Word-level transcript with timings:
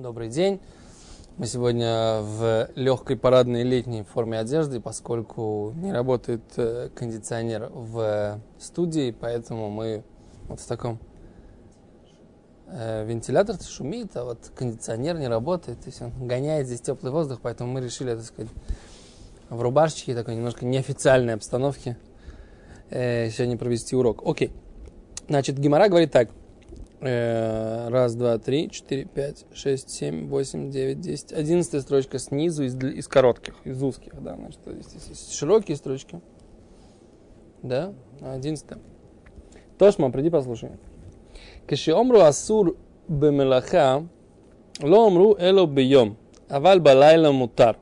Добрый 0.00 0.28
день. 0.28 0.60
Мы 1.38 1.46
сегодня 1.46 2.20
в 2.20 2.68
легкой 2.76 3.16
парадной 3.16 3.64
летней 3.64 4.04
форме 4.04 4.38
одежды, 4.38 4.80
поскольку 4.80 5.72
не 5.74 5.92
работает 5.92 6.42
э, 6.56 6.88
кондиционер 6.94 7.68
в 7.72 8.40
студии, 8.60 9.10
поэтому 9.10 9.70
мы 9.70 10.04
вот 10.46 10.60
в 10.60 10.66
таком 10.68 11.00
э, 12.68 13.04
вентилятор 13.06 13.60
шумит, 13.60 14.16
а 14.16 14.24
вот 14.24 14.52
кондиционер 14.54 15.18
не 15.18 15.26
работает, 15.26 15.80
то 15.80 15.86
есть 15.86 16.00
он 16.00 16.12
гоняет 16.28 16.68
здесь 16.68 16.80
теплый 16.80 17.10
воздух, 17.10 17.40
поэтому 17.42 17.72
мы 17.72 17.80
решили, 17.80 18.14
так 18.14 18.24
сказать, 18.24 18.52
в 19.50 19.60
рубашечке 19.60 20.14
такой 20.14 20.36
немножко 20.36 20.64
неофициальной 20.64 21.34
обстановке 21.34 21.98
э, 22.90 23.30
сегодня 23.30 23.58
провести 23.58 23.96
урок. 23.96 24.22
Окей. 24.24 24.52
Значит, 25.26 25.58
Гимара 25.58 25.88
говорит 25.88 26.12
так. 26.12 26.30
Э, 27.00 27.88
раз, 27.90 28.16
два, 28.16 28.38
три, 28.38 28.68
четыре, 28.70 29.04
пять, 29.04 29.44
шесть, 29.54 29.90
семь, 29.90 30.26
восемь, 30.26 30.68
девять, 30.68 31.00
десять. 31.00 31.32
Одиннадцатая 31.32 31.80
строчка 31.80 32.18
снизу 32.18 32.64
из, 32.64 32.74
из 32.74 33.06
коротких, 33.06 33.54
из 33.62 33.80
узких, 33.80 34.20
да. 34.20 34.34
Значит, 34.34 34.60
здесь 34.66 35.06
есть 35.08 35.32
широкие 35.32 35.76
строчки. 35.76 36.20
Да, 37.62 37.92
одиннадцатая. 38.20 38.80
Тошма, 39.78 40.10
приди 40.10 40.28
послушай. 40.28 40.70
Кеши 41.68 41.92
омру 41.92 42.18
асур 42.18 42.76
бемелаха, 43.06 44.08
ло 44.82 45.06
омру 45.06 45.36
эло 45.38 45.66
бейом, 45.66 46.16
аваль 46.48 46.80
балайла 46.80 47.30
мутар. 47.30 47.76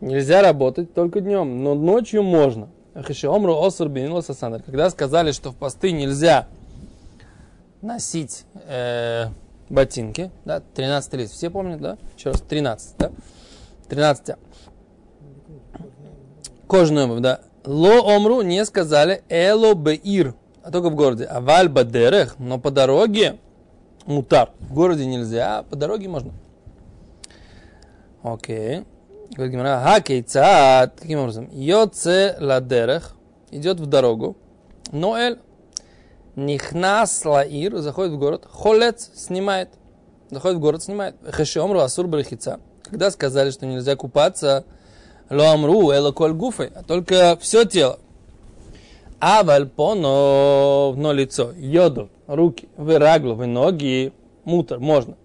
Нельзя 0.00 0.40
работать 0.40 0.94
только 0.94 1.20
днем, 1.20 1.62
но 1.62 1.74
ночью 1.74 2.22
можно. 2.22 2.70
Кеши 3.06 3.28
омру 3.28 3.62
осур 3.62 3.90
бенила 3.90 4.22
сасандар. 4.22 4.62
Когда 4.62 4.88
сказали, 4.88 5.32
что 5.32 5.50
в 5.50 5.56
посты 5.56 5.92
нельзя 5.92 6.48
носить 7.82 8.44
э, 8.66 9.26
ботинки, 9.68 10.30
да, 10.44 10.60
13 10.60 11.14
лист, 11.14 11.34
все 11.34 11.50
помнят, 11.50 11.80
да? 11.80 11.98
Еще 12.16 12.30
раз, 12.30 12.40
13, 12.40 12.96
да? 12.98 13.10
13. 13.88 14.36
Кожаную 16.68 17.06
обувь, 17.06 17.20
да. 17.20 17.40
Ло 17.64 18.16
омру 18.16 18.42
не 18.42 18.64
сказали 18.64 19.22
эло 19.28 19.74
беир, 19.74 20.34
а 20.62 20.70
только 20.70 20.90
в 20.90 20.94
городе. 20.94 21.24
А 21.24 21.40
валь 21.40 21.68
бадерех, 21.68 22.38
но 22.38 22.58
по 22.58 22.70
дороге 22.70 23.38
мутар. 24.06 24.50
В 24.60 24.72
городе 24.72 25.04
нельзя, 25.04 25.58
а 25.58 25.62
по 25.62 25.76
дороге 25.76 26.08
можно. 26.08 26.32
Окей. 28.22 28.84
Говорит 29.34 29.52
Гимара, 29.52 29.80
хакейцат. 29.84 31.00
Каким 31.00 31.20
образом? 31.20 31.48
Йоце 31.52 32.36
ладерех, 32.38 33.14
идет 33.50 33.80
в 33.80 33.86
дорогу. 33.86 34.36
Ноэль, 34.90 35.38
Нихнас 36.34 37.24
лаир, 37.24 37.76
заходит 37.78 38.12
в 38.12 38.18
город, 38.18 38.46
холец 38.50 39.10
снимает. 39.14 39.68
Заходит 40.30 40.58
в 40.58 40.60
город, 40.60 40.82
снимает. 40.82 41.16
Хешиомру 41.30 41.80
асур 41.80 42.06
брахица. 42.06 42.60
Когда 42.82 43.10
сказали, 43.10 43.50
что 43.50 43.66
нельзя 43.66 43.96
купаться, 43.96 44.64
лоамру 45.28 45.90
эла 45.90 46.12
коль 46.12 46.32
гуфы, 46.32 46.72
а 46.74 46.82
только 46.82 47.36
все 47.40 47.64
тело. 47.64 47.98
Аваль 49.20 49.68
поно, 49.68 50.94
но 50.96 51.12
лицо, 51.12 51.52
йоду, 51.56 52.10
руки, 52.26 52.68
выраглу, 52.76 53.34
вы 53.34 53.46
ноги, 53.46 54.12
мутор, 54.44 54.80
можно. 54.80 55.16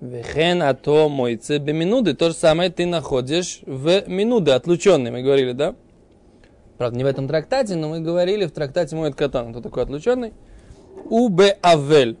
Вехен 0.00 0.62
ато 0.62 1.08
мойце 1.08 1.58
беминуды. 1.58 2.14
То 2.14 2.30
же 2.30 2.34
самое 2.34 2.70
ты 2.70 2.86
находишь 2.86 3.60
в 3.66 4.06
минуды, 4.08 4.50
отлученные, 4.50 5.12
мы 5.12 5.22
говорили, 5.22 5.52
да? 5.52 5.74
Правда, 6.82 6.98
не 6.98 7.04
в 7.04 7.06
этом 7.06 7.28
трактате, 7.28 7.76
но 7.76 7.88
мы 7.88 8.00
говорили 8.00 8.44
в 8.44 8.50
трактате 8.50 8.96
Моет 8.96 9.14
Катан, 9.14 9.52
кто 9.52 9.60
такой 9.60 9.84
отлученный. 9.84 10.32
Убе 11.08 11.56
Авель. 11.62 12.18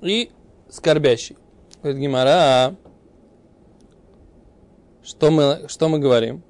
И 0.00 0.30
скорбящий. 0.70 1.36
Говорит 1.82 2.00
Гимара, 2.00 2.74
что 5.04 5.30
мы, 5.30 5.68
что 5.68 5.90
мы 5.90 5.98
говорим? 5.98 6.42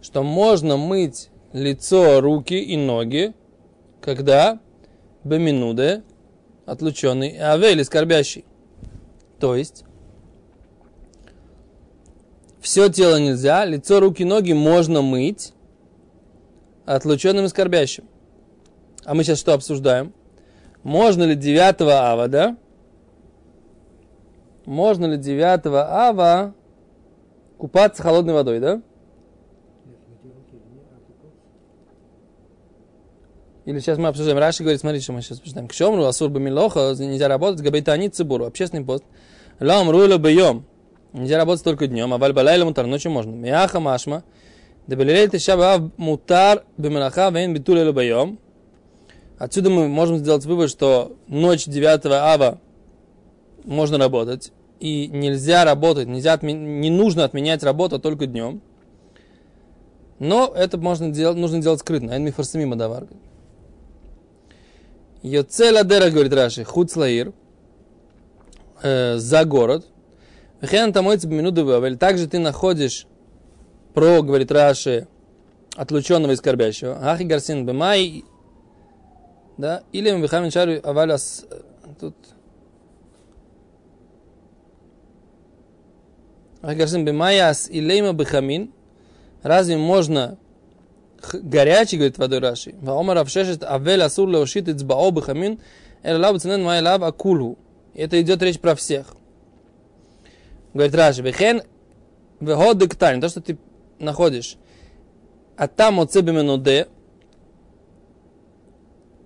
Что 0.00 0.22
можно 0.22 0.76
мыть 0.76 1.30
лицо, 1.52 2.20
руки 2.20 2.54
и 2.54 2.76
ноги, 2.76 3.34
когда 4.00 4.60
беминуде, 5.24 6.04
отлученный, 6.64 7.36
авель, 7.40 7.82
скорбящий. 7.84 8.44
То 9.40 9.56
есть, 9.56 9.82
все 12.60 12.88
тело 12.88 13.16
нельзя, 13.18 13.64
лицо, 13.64 13.98
руки, 13.98 14.24
ноги 14.24 14.52
можно 14.52 15.02
мыть, 15.02 15.52
отлученным 16.86 17.44
и 17.44 17.48
скорбящим. 17.48 18.04
А 19.04 19.14
мы 19.14 19.24
сейчас 19.24 19.38
что 19.38 19.52
обсуждаем? 19.52 20.14
Можно 20.82 21.24
ли 21.24 21.34
9 21.34 21.82
ава, 21.82 22.28
да? 22.28 22.56
Можно 24.64 25.06
ли 25.06 25.16
9 25.18 25.66
ава 25.66 26.54
купаться 27.58 28.02
холодной 28.02 28.34
водой, 28.34 28.60
да? 28.60 28.82
Или 33.64 33.80
сейчас 33.80 33.98
мы 33.98 34.08
обсуждаем. 34.08 34.38
Раши 34.38 34.62
говорит, 34.62 34.80
смотрите, 34.80 35.02
что 35.02 35.12
мы 35.12 35.22
сейчас 35.22 35.38
обсуждаем. 35.38 35.66
К 35.66 35.72
чему 35.72 36.02
асур 36.04 36.30
бамилоха, 36.30 36.94
нельзя 36.98 37.26
работать, 37.26 37.62
габайтани 37.62 38.08
цибуру, 38.08 38.44
общественный 38.44 38.84
пост. 38.84 39.02
Лам 39.58 39.90
руйло 39.90 40.18
бьем. 40.18 40.64
Нельзя 41.12 41.36
работать 41.36 41.64
только 41.64 41.88
днем, 41.88 42.14
а 42.14 42.18
вальбалайла 42.18 42.64
мутар, 42.64 42.86
ночью 42.86 43.10
можно. 43.10 43.32
Мяха 43.32 43.80
машма. 43.80 44.22
Дебелилей 44.86 45.28
Тиша 45.28 45.56
Бав 45.56 45.90
мутар 45.96 46.62
бемелаха 46.78 47.30
вейн 47.30 47.52
битуль 47.52 47.80
элу 47.80 47.92
байом. 47.92 48.38
Отсюда 49.38 49.68
мы 49.68 49.88
можем 49.88 50.18
сделать 50.18 50.44
вывод, 50.44 50.70
что 50.70 51.16
ночь 51.26 51.66
9 51.66 52.06
ава 52.06 52.60
можно 53.64 53.98
работать, 53.98 54.52
и 54.78 55.08
нельзя 55.08 55.64
работать, 55.64 56.06
нельзя 56.06 56.32
отме... 56.32 56.54
не 56.54 56.90
нужно 56.90 57.24
отменять 57.24 57.62
работу 57.62 57.98
только 57.98 58.26
днем. 58.26 58.62
Но 60.18 60.52
это 60.56 60.78
можно 60.78 61.10
делать, 61.10 61.36
нужно 61.36 61.60
делать 61.60 61.80
скрытно. 61.80 62.12
Эн 62.12 62.24
мифарсамима 62.24 62.76
давар. 62.76 63.08
Йоцела 65.22 65.84
дера, 65.84 66.10
говорит 66.10 66.32
Раши, 66.32 66.64
хуцлаир, 66.64 67.32
э, 68.82 69.16
за 69.16 69.44
город. 69.44 69.84
Вехен 70.60 70.92
тамойцы 70.92 71.26
минуты 71.26 71.96
Также 71.96 72.28
ты 72.28 72.38
находишь 72.38 73.06
про, 73.96 74.22
говорит 74.22 74.52
Раши, 74.52 75.08
отлученного 75.74 76.32
и 76.32 76.36
скорбящего. 76.36 76.98
Ахи 77.00 77.22
гарсин 77.22 77.64
бемай, 77.64 78.26
да, 79.56 79.84
или 79.90 80.12
мбихамин 80.12 80.50
шару 80.50 80.74
аваляс, 80.82 81.46
тут, 81.98 82.14
Ахи 86.60 86.76
гарсин 86.76 87.06
бемаяс 87.06 87.70
илейма 87.70 88.12
бихамин, 88.12 88.70
разве 89.42 89.78
можно 89.78 90.36
горячий, 91.32 91.96
говорит 91.96 92.18
водой 92.18 92.40
Раши, 92.40 92.74
Ваомар 92.82 93.16
авшешет 93.16 93.64
авель 93.64 94.02
асур 94.02 94.28
леошит 94.28 94.68
ицбао 94.68 95.10
бихамин, 95.10 95.58
эль 96.02 96.18
лав 96.18 96.38
ценен 96.38 96.62
май 96.62 96.82
лав 96.82 97.00
акулу. 97.00 97.56
Это 97.94 98.20
идет 98.20 98.42
речь 98.42 98.60
про 98.60 98.74
всех. 98.74 99.16
Говорит 100.74 100.94
Раши, 100.94 101.22
вехен 101.22 101.62
веход 102.40 102.78
то, 102.78 103.28
что 103.30 103.40
ты 103.40 103.56
находишь, 103.98 104.56
а 105.56 105.68
там 105.68 106.00
от 106.00 106.12
себе 106.12 106.32
менуде, 106.32 106.88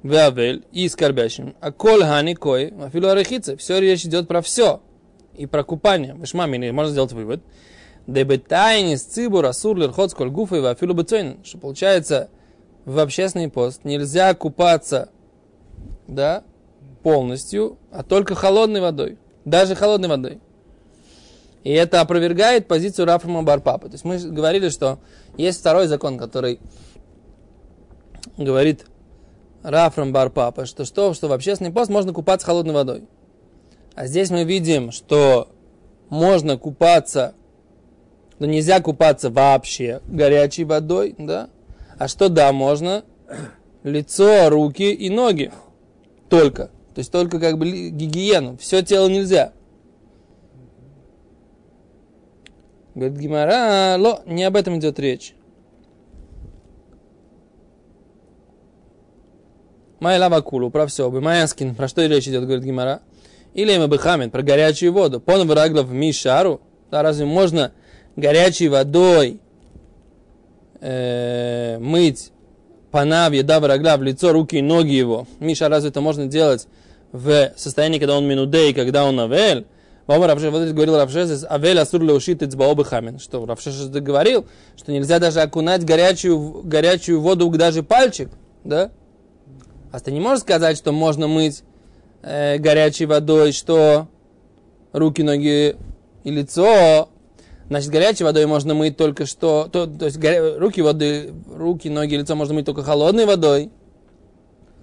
веавель 0.02 0.64
и 0.72 0.88
скорбящим, 0.88 1.54
а 1.60 1.72
коль 1.72 2.02
хани 2.02 2.34
кой, 2.34 2.68
афилу 2.82 3.08
арехице, 3.08 3.56
все 3.56 3.80
речь 3.80 4.04
идет 4.04 4.28
про 4.28 4.40
все, 4.40 4.80
и 5.36 5.46
про 5.46 5.64
купание. 5.64 6.14
Мини, 6.14 6.70
можно 6.70 6.92
сделать 6.92 7.12
вывод. 7.12 7.42
Дебетайни 8.06 8.96
с 8.96 9.04
цибур 9.04 9.44
асур 9.46 9.76
лирхот 9.76 10.10
сколь 10.10 10.30
гуфа 10.30 10.56
и 10.56 10.64
афилу 10.64 10.94
бецойн, 10.94 11.38
что 11.44 11.58
получается, 11.58 12.28
в 12.84 12.98
общественный 12.98 13.48
пост 13.48 13.84
нельзя 13.84 14.34
купаться, 14.34 15.10
да, 16.08 16.44
полностью, 17.02 17.78
а 17.90 18.02
только 18.02 18.34
холодной 18.34 18.80
водой. 18.80 19.18
Даже 19.44 19.74
холодной 19.74 20.08
водой. 20.08 20.40
И 21.62 21.70
это 21.70 22.00
опровергает 22.00 22.68
позицию 22.68 23.06
Рафрама 23.06 23.42
Барпапа. 23.42 23.88
То 23.88 23.94
есть 23.94 24.04
мы 24.04 24.18
говорили, 24.18 24.70
что 24.70 24.98
есть 25.36 25.60
второй 25.60 25.86
закон, 25.86 26.16
который 26.16 26.58
говорит 28.36 28.86
Рафрам 29.62 30.12
Барпапа, 30.12 30.64
что, 30.64 30.84
что, 30.84 31.12
что 31.12 31.28
в 31.28 31.32
общественный 31.32 31.70
пост 31.70 31.90
можно 31.90 32.12
купаться 32.12 32.46
холодной 32.46 32.74
водой. 32.74 33.04
А 33.94 34.06
здесь 34.06 34.30
мы 34.30 34.44
видим, 34.44 34.90
что 34.90 35.48
можно 36.08 36.56
купаться, 36.56 37.34
но 38.38 38.46
нельзя 38.46 38.80
купаться 38.80 39.28
вообще 39.28 40.00
горячей 40.06 40.64
водой, 40.64 41.14
да? 41.18 41.50
А 41.98 42.08
что 42.08 42.30
да, 42.30 42.52
можно? 42.52 43.04
Лицо, 43.82 44.48
руки 44.48 44.92
и 44.92 45.10
ноги. 45.10 45.52
Только. 46.30 46.66
То 46.94 46.98
есть 46.98 47.12
только 47.12 47.38
как 47.38 47.58
бы 47.58 47.90
гигиену. 47.90 48.56
Все 48.56 48.82
тело 48.82 49.08
нельзя. 49.08 49.52
Говорит 52.94 53.18
Гимара, 53.18 53.96
ло, 53.98 54.22
не 54.26 54.44
об 54.44 54.56
этом 54.56 54.78
идет 54.78 54.98
речь. 54.98 55.34
Майя 60.00 60.18
лава 60.18 60.40
кулу, 60.40 60.70
про 60.70 60.86
все. 60.86 61.10
Майяскин, 61.10 61.74
про 61.74 61.86
что 61.86 62.04
речь 62.06 62.26
идет, 62.26 62.44
говорит 62.44 62.64
Гимара. 62.64 63.00
Или 63.54 63.76
Мабахамин 63.76 64.30
про 64.30 64.42
горячую 64.42 64.92
воду. 64.92 65.20
Пон 65.20 65.46
враглов 65.46 65.90
мишару. 65.90 66.60
Да, 66.90 67.02
разве 67.02 67.26
можно 67.26 67.72
горячей 68.16 68.68
водой 68.68 69.40
э, 70.80 71.78
мыть 71.78 72.32
панав, 72.90 73.32
еда 73.32 73.60
врагла 73.60 73.96
в 73.96 74.02
лицо, 74.02 74.32
руки 74.32 74.56
и 74.56 74.62
ноги 74.62 74.92
его? 74.92 75.26
Миша, 75.38 75.68
разве 75.68 75.90
это 75.90 76.00
можно 76.00 76.26
делать 76.26 76.66
в 77.12 77.52
состоянии, 77.56 77.98
когда 77.98 78.16
он 78.16 78.26
минудей, 78.26 78.72
когда 78.72 79.04
он 79.04 79.20
авель? 79.20 79.66
Баба 80.06 80.26
Равшеш, 80.26 80.50
вот 80.50 80.68
говорил 80.70 80.96
Равшес, 80.96 81.44
авель 81.48 81.78
асур 81.78 82.02
леушит 82.02 82.42
хамин. 82.86 83.18
Что 83.18 83.44
Равшеш 83.44 83.86
говорил, 83.88 84.46
что 84.76 84.92
нельзя 84.92 85.18
даже 85.18 85.40
окунать 85.40 85.84
горячую, 85.84 86.62
горячую 86.64 87.20
воду 87.20 87.48
даже 87.50 87.82
пальчик, 87.82 88.30
да? 88.64 88.90
А 89.92 90.00
ты 90.00 90.12
не 90.12 90.20
можешь 90.20 90.42
сказать, 90.42 90.76
что 90.76 90.92
можно 90.92 91.26
мыть 91.26 91.62
э, 92.22 92.58
горячей 92.58 93.06
водой, 93.06 93.52
что 93.52 94.08
руки, 94.92 95.22
ноги 95.22 95.76
и 96.24 96.30
лицо. 96.30 97.08
Значит, 97.68 97.90
горячей 97.90 98.24
водой 98.24 98.46
можно 98.46 98.74
мыть 98.74 98.96
только 98.96 99.26
что, 99.26 99.68
то, 99.70 99.86
то 99.86 100.06
есть 100.06 100.18
горя, 100.18 100.58
руки, 100.58 100.80
воды, 100.80 101.32
руки, 101.48 101.88
ноги, 101.88 102.16
лицо 102.16 102.34
можно 102.34 102.54
мыть 102.54 102.66
только 102.66 102.82
холодной 102.82 103.26
водой. 103.26 103.70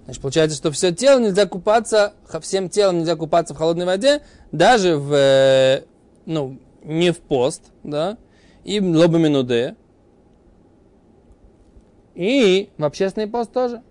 Значит, 0.08 0.22
получается, 0.22 0.56
что 0.56 0.70
все 0.70 0.90
тело 0.90 1.20
нельзя 1.20 1.44
купаться, 1.44 2.14
всем 2.40 2.70
телом 2.70 3.00
нельзя 3.00 3.14
купаться 3.14 3.52
в 3.52 3.58
холодной 3.58 3.84
воде, 3.84 4.22
даже 4.52 4.96
в, 4.96 5.12
э, 5.12 5.84
ну, 6.24 6.58
не 6.82 7.10
в 7.12 7.18
пост, 7.18 7.64
да, 7.82 8.16
и 8.64 8.80
лоба 8.80 9.18
минуде, 9.18 9.76
и 12.14 12.70
в 12.78 12.84
общественный 12.84 13.26
пост 13.26 13.52
тоже. 13.52 13.82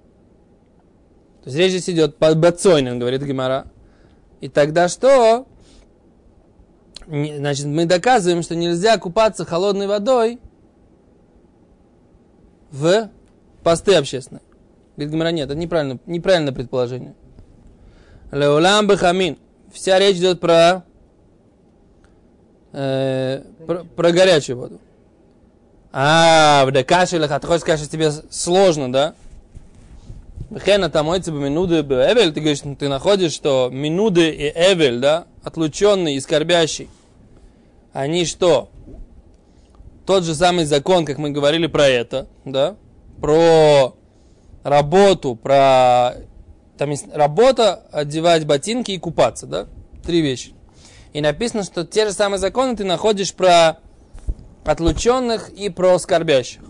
То 1.43 1.51
есть 1.51 1.57
речь 1.59 1.69
здесь 1.73 1.89
идет 1.91 2.17
под 2.17 2.39
бацойным, 2.39 2.97
говорит 2.97 3.21
Гимара. 3.21 3.67
И 4.41 4.49
тогда 4.49 4.87
что? 4.87 5.45
Значит, 7.05 7.67
мы 7.67 7.85
доказываем, 7.85 8.41
что 8.41 8.55
нельзя 8.55 8.97
купаться 8.97 9.45
холодной 9.45 9.85
водой 9.85 10.39
в 12.71 13.11
посты 13.61 13.93
общественные. 13.93 14.41
Говорит 14.97 15.13
Гимара, 15.13 15.29
нет, 15.29 15.45
это 15.45 15.55
неправильно, 15.55 15.99
неправильное 16.07 16.53
предположение. 16.53 17.13
Леулам 18.31 18.87
бахамин. 18.87 19.37
Вся 19.71 19.99
речь 19.99 20.17
идет 20.17 20.39
про, 20.39 20.83
э, 22.73 23.43
про, 23.67 23.83
про 23.83 24.11
горячую 24.11 24.57
воду. 24.57 24.79
А, 25.93 26.65
в 26.65 26.71
декашелях, 26.71 27.29
а 27.29 27.39
ты 27.39 27.45
хочешь 27.45 27.61
сказать, 27.61 27.79
что 27.79 27.89
тебе 27.89 28.11
сложно, 28.31 28.91
да? 28.91 29.13
Хена 30.65 30.89
там 30.89 31.05
мойцы 31.05 31.31
бы 31.31 31.39
минуды 31.39 31.83
бы 31.83 31.95
эвель, 31.95 32.33
ты 32.33 32.39
говоришь, 32.39 32.61
ты 32.79 32.89
находишь, 32.89 33.33
что 33.33 33.69
минуды 33.71 34.29
и 34.29 34.49
эвель, 34.49 34.99
да, 34.99 35.27
отлученный 35.43 36.15
и 36.15 36.19
скорбящий, 36.19 36.89
они 37.93 38.25
что? 38.25 38.69
Тот 40.07 40.23
же 40.23 40.33
самый 40.33 40.65
закон, 40.65 41.05
как 41.05 41.19
мы 41.19 41.29
говорили 41.29 41.67
про 41.67 41.87
это, 41.87 42.27
да, 42.45 42.77
про 43.21 43.93
работу, 44.67 45.35
про... 45.35 46.15
Там 46.77 46.91
есть 46.91 47.07
работа, 47.13 47.85
одевать 47.91 48.45
ботинки 48.45 48.91
и 48.91 48.99
купаться, 48.99 49.47
да? 49.47 49.67
Три 50.05 50.21
вещи. 50.21 50.53
И 51.13 51.21
написано, 51.21 51.63
что 51.63 51.85
те 51.85 52.05
же 52.05 52.13
самые 52.13 52.37
законы 52.37 52.75
ты 52.75 52.83
находишь 52.83 53.33
про 53.33 53.79
отлученных 54.65 55.49
и 55.49 55.69
про 55.69 55.97
скорбящих. 55.97 56.61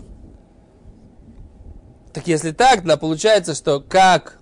Так 2.14 2.26
если 2.26 2.52
так, 2.52 2.84
да, 2.84 2.96
получается, 2.96 3.54
что 3.54 3.80
как 3.80 4.38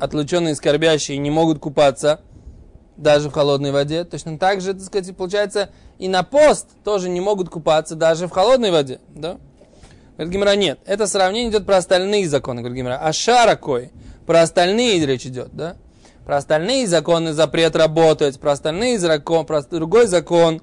отлученные 0.00 0.52
и 0.52 0.54
скорбящие 0.54 1.18
не 1.18 1.30
могут 1.30 1.58
купаться 1.58 2.20
даже 2.96 3.28
в 3.28 3.32
холодной 3.32 3.72
воде, 3.72 4.04
точно 4.04 4.38
так 4.38 4.60
же, 4.60 4.74
так 4.74 4.82
сказать, 4.82 5.16
получается, 5.16 5.70
и 5.98 6.08
на 6.08 6.22
пост 6.22 6.68
тоже 6.84 7.08
не 7.08 7.20
могут 7.20 7.50
купаться 7.50 7.96
даже 7.96 8.28
в 8.28 8.30
холодной 8.30 8.70
воде, 8.70 9.00
да? 9.08 9.38
Говорит 10.16 10.32
Гимара, 10.32 10.56
нет. 10.56 10.78
Это 10.86 11.06
сравнение 11.06 11.50
идет 11.50 11.66
про 11.66 11.78
остальные 11.78 12.28
законы, 12.28 12.60
говорит 12.60 12.78
Гимара. 12.78 13.00
А 13.02 13.12
шара 13.12 13.56
кой? 13.56 13.90
Про 14.26 14.42
остальные 14.42 15.04
речь 15.06 15.26
идет, 15.26 15.50
да? 15.52 15.76
Про 16.24 16.36
остальные 16.36 16.86
законы 16.86 17.32
запрет 17.32 17.74
работать, 17.74 18.38
про 18.38 18.52
остальные 18.52 18.98
закон, 18.98 19.44
про 19.44 19.62
другой 19.62 20.06
закон, 20.06 20.62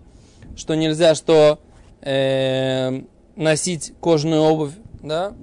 что 0.56 0.76
нельзя 0.76 1.16
что 1.16 1.60
э, 2.02 3.02
носить 3.36 3.94
кожаную 4.00 4.42
обувь, 4.42 4.74
да? 5.02 5.34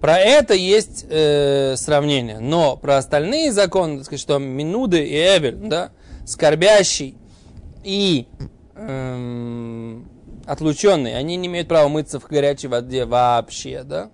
Про 0.00 0.18
это 0.18 0.54
есть 0.54 1.06
э, 1.08 1.74
сравнение. 1.76 2.38
Но 2.38 2.76
про 2.76 2.96
остальные 2.96 3.52
законы, 3.52 3.98
так 3.98 4.06
сказать, 4.06 4.20
что 4.20 4.38
Минуды 4.38 5.04
и 5.04 5.14
Эвель, 5.14 5.56
да, 5.56 5.90
скорбящий 6.24 7.16
и 7.84 8.26
эм, 8.76 10.07
отлученные, 10.48 11.16
они 11.16 11.36
не 11.36 11.46
имеют 11.46 11.68
права 11.68 11.88
мыться 11.88 12.18
в 12.18 12.26
горячей 12.26 12.68
воде 12.68 13.04
вообще, 13.04 13.82
да? 13.84 14.10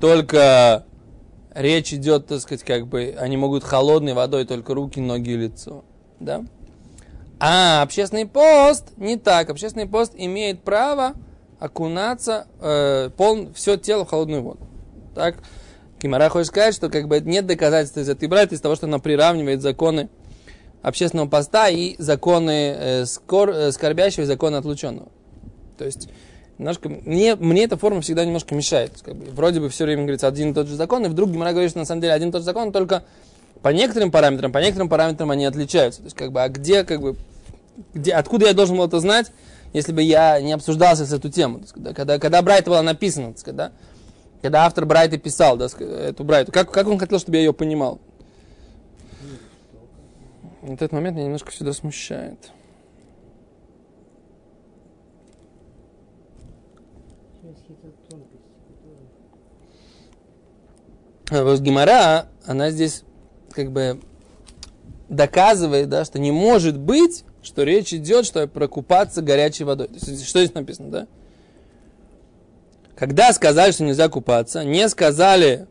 Только 0.00 0.86
речь 1.52 1.92
идет, 1.92 2.26
так 2.28 2.40
сказать, 2.40 2.62
как 2.62 2.86
бы, 2.86 3.16
они 3.18 3.36
могут 3.36 3.64
холодной 3.64 4.14
водой 4.14 4.44
только 4.44 4.74
руки, 4.74 5.00
ноги 5.00 5.30
и 5.30 5.36
лицо, 5.36 5.84
да? 6.20 6.44
А 7.40 7.82
общественный 7.82 8.26
пост 8.26 8.92
не 8.96 9.16
так. 9.16 9.50
Общественный 9.50 9.86
пост 9.86 10.12
имеет 10.16 10.62
право 10.62 11.14
окунаться 11.58 12.46
э, 12.60 13.10
пол, 13.16 13.52
все 13.54 13.76
тело 13.76 14.04
в 14.04 14.10
холодную 14.10 14.42
воду. 14.42 14.66
Так, 15.16 15.38
Кимара 16.00 16.28
хочет 16.28 16.48
сказать, 16.48 16.74
что 16.74 16.88
как 16.90 17.08
бы 17.08 17.20
нет 17.20 17.46
доказательств 17.46 17.98
из 17.98 18.08
этой 18.08 18.28
брать 18.28 18.52
из 18.52 18.60
того, 18.60 18.76
что 18.76 18.86
она 18.86 19.00
приравнивает 19.00 19.62
законы 19.62 20.08
общественного 20.80 21.28
поста 21.28 21.68
и 21.68 21.96
законы 21.98 22.76
э, 22.78 23.06
скор, 23.06 23.50
э, 23.50 23.72
скорбящего 23.72 24.22
и 24.22 24.26
законы 24.26 24.56
отлученного. 24.56 25.08
То 25.76 25.84
есть, 25.84 26.08
немножко, 26.58 26.88
мне, 26.88 27.34
мне 27.36 27.64
эта 27.64 27.76
форма 27.76 28.00
всегда 28.00 28.24
немножко 28.24 28.54
мешает. 28.54 28.92
Как 29.02 29.16
бы, 29.16 29.30
вроде 29.32 29.60
бы 29.60 29.68
все 29.68 29.84
время 29.84 30.02
говорится 30.02 30.28
один 30.28 30.50
и 30.50 30.54
тот 30.54 30.68
же 30.68 30.76
закон, 30.76 31.04
и 31.06 31.08
вдруг 31.08 31.30
Гимара 31.30 31.50
говорит, 31.50 31.70
что 31.70 31.80
на 31.80 31.84
самом 31.84 32.00
деле 32.00 32.12
один 32.12 32.28
и 32.28 32.32
тот 32.32 32.42
же 32.42 32.46
закон, 32.46 32.72
только 32.72 33.04
по 33.62 33.68
некоторым 33.68 34.10
параметрам, 34.10 34.52
по 34.52 34.58
некоторым 34.58 34.88
параметрам 34.88 35.30
они 35.30 35.46
отличаются. 35.46 36.00
То 36.00 36.06
есть, 36.06 36.16
как 36.16 36.32
бы, 36.32 36.42
а 36.42 36.48
где, 36.48 36.84
как 36.84 37.00
бы, 37.00 37.16
где, 37.94 38.12
откуда 38.12 38.46
я 38.46 38.52
должен 38.52 38.76
был 38.76 38.86
это 38.86 39.00
знать, 39.00 39.32
если 39.72 39.92
бы 39.92 40.02
я 40.02 40.40
не 40.40 40.52
обсуждал 40.52 40.94
сейчас 40.94 41.12
эту 41.12 41.30
тему? 41.30 41.60
Есть, 41.60 41.72
когда, 41.72 41.92
когда, 41.92 42.18
когда 42.18 42.42
Брайта 42.42 42.70
была 42.70 42.82
написана, 42.82 43.28
есть, 43.30 43.42
когда, 43.42 43.72
когда 44.42 44.66
автор 44.66 44.86
Брайта 44.86 45.18
писал 45.18 45.56
да, 45.56 45.66
эту 45.66 46.24
Брайту, 46.24 46.52
как, 46.52 46.70
как 46.70 46.86
он 46.86 46.98
хотел, 46.98 47.18
чтобы 47.18 47.36
я 47.38 47.44
ее 47.44 47.52
понимал? 47.52 48.00
Вот 50.62 50.74
этот 50.74 50.92
момент 50.92 51.16
меня 51.16 51.26
немножко 51.26 51.50
всегда 51.50 51.72
смущает. 51.72 52.50
Вот 61.30 61.60
Гимара, 61.60 62.28
она 62.44 62.70
здесь 62.70 63.02
как 63.50 63.72
бы 63.72 64.00
доказывает, 65.08 65.88
да, 65.88 66.04
что 66.04 66.18
не 66.18 66.32
может 66.32 66.78
быть, 66.78 67.24
что 67.42 67.62
речь 67.62 67.92
идет, 67.94 68.26
что 68.26 68.46
прокупаться 68.46 69.22
горячей 69.22 69.64
водой. 69.64 69.88
То 69.88 69.94
есть, 69.94 70.26
что 70.26 70.40
здесь 70.40 70.54
написано, 70.54 70.90
да? 70.90 71.06
Когда 72.96 73.32
сказали, 73.32 73.72
что 73.72 73.84
нельзя 73.84 74.08
купаться, 74.08 74.64
не 74.64 74.88
сказали, 74.88 75.66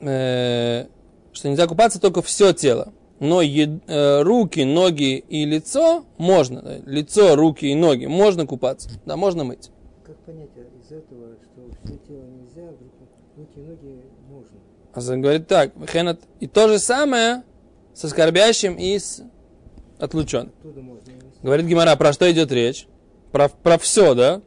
э, 0.00 0.86
что 1.32 1.48
нельзя 1.48 1.66
купаться 1.66 2.00
только 2.00 2.22
все 2.22 2.52
тело. 2.52 2.92
Но 3.20 3.42
е, 3.42 3.80
э, 3.86 4.22
руки, 4.22 4.60
ноги 4.64 5.18
и 5.18 5.44
лицо 5.44 6.04
можно. 6.18 6.62
Да, 6.62 6.76
лицо, 6.84 7.34
руки 7.36 7.66
и 7.66 7.74
ноги 7.74 8.06
можно 8.06 8.46
купаться. 8.46 8.90
Да, 9.06 9.16
можно 9.16 9.44
мыть. 9.44 9.70
Как 10.04 10.16
понять 10.18 10.50
из 10.84 10.92
этого, 10.92 11.36
что 11.42 11.70
все 11.84 11.96
тело 12.06 12.24
нельзя, 12.24 12.70
руки 13.36 13.52
и 13.56 13.60
ноги 13.62 14.04
а 14.92 15.00
он 15.10 15.20
говорит 15.22 15.48
так, 15.48 15.72
хенат, 15.90 16.20
и 16.38 16.46
то 16.46 16.68
же 16.68 16.78
самое 16.78 17.42
со 17.94 18.08
скорбящим 18.08 18.74
и 18.76 18.96
с 18.96 19.22
отлученным. 19.98 20.52
Говорит 21.42 21.66
Гимара, 21.66 21.96
про 21.96 22.12
что 22.12 22.30
идет 22.30 22.52
речь? 22.52 22.86
Про, 23.32 23.48
про 23.48 23.76
все, 23.78 24.14
да? 24.14 24.40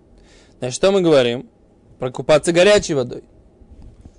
Значит, 0.59 0.75
что 0.75 0.91
мы 0.91 1.01
говорим? 1.01 1.49
Про 1.99 2.11
купаться 2.11 2.53
горячей 2.53 2.93
водой. 2.93 3.25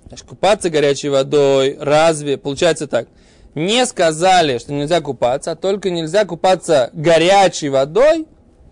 Значит, 0.07 0.27
купаться 0.27 0.69
горячей 0.69 1.09
водой, 1.09 1.77
разве, 1.79 2.37
получается 2.37 2.87
так, 2.87 3.07
не 3.55 3.83
сказали, 3.87 4.59
что 4.59 4.71
нельзя 4.71 5.01
купаться, 5.01 5.51
а 5.51 5.55
только 5.55 5.89
нельзя 5.89 6.25
купаться 6.25 6.91
горячей 6.93 7.69
водой 7.69 8.27